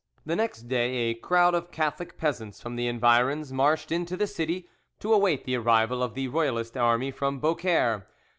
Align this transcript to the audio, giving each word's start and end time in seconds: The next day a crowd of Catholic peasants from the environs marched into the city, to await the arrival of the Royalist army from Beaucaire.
The 0.25 0.35
next 0.35 0.63
day 0.63 1.11
a 1.11 1.13
crowd 1.13 1.53
of 1.53 1.69
Catholic 1.69 2.17
peasants 2.17 2.59
from 2.59 2.75
the 2.75 2.87
environs 2.87 3.53
marched 3.53 3.91
into 3.91 4.17
the 4.17 4.25
city, 4.25 4.67
to 4.97 5.13
await 5.13 5.43
the 5.45 5.57
arrival 5.57 6.01
of 6.01 6.15
the 6.15 6.27
Royalist 6.27 6.75
army 6.75 7.11
from 7.11 7.37
Beaucaire. 7.39 8.07